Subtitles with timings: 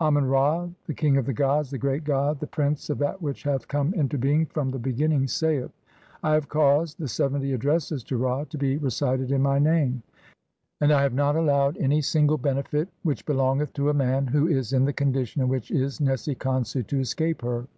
[0.00, 3.44] Amen Ra, the king of the gods, the great god, the prince of that which
[3.44, 5.70] hath come into being from the beginning, saith:—
[6.24, 10.02] "I have caused the seventy addresses to Ra to be "recited in my name,
[10.80, 14.72] and I have not allowed any "single benefit which belongeth to a man who is
[14.72, 17.68] in "the condition in which is Nesi Khonsu to escape her.